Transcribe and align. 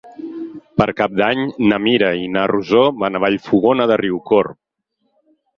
Per 0.81 0.87
Cap 1.01 1.11
d'Any 1.19 1.41
na 1.73 1.79
Mira 1.87 2.09
i 2.21 2.25
na 2.37 2.45
Rosó 2.53 2.81
van 3.05 3.21
a 3.21 3.21
Vallfogona 3.27 3.89
de 3.93 4.03
Riucorb. 4.03 4.59